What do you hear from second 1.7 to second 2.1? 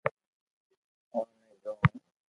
ھون